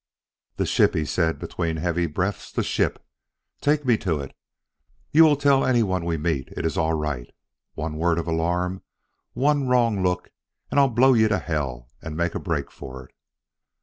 [0.55, 3.05] "The ship!" he said between heavy breaths," the ship!
[3.61, 4.35] Take me to it!
[5.11, 7.29] You will tell anyone we meet it is all right.
[7.75, 8.81] One word of alarm,
[9.33, 10.31] one wrong look,
[10.71, 13.13] and I'll blow you to hell and make a break for it!"